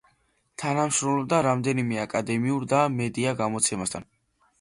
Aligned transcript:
თანამშრომლობდა 0.61 1.41
რამდენიმე 1.47 1.99
აკადემიურ 2.05 2.65
და 2.73 2.79
მედია 2.95 3.35
გამოცემასთან. 3.43 4.09